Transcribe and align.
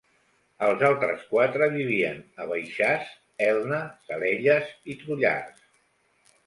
Els 0.67 0.85
altres 0.87 1.25
quatre 1.33 1.67
vivien 1.75 2.17
a 2.39 2.47
Baixàs, 2.53 3.13
Elna, 3.51 3.83
Salelles 4.09 4.77
i 4.95 4.99
Trullars. 5.05 5.67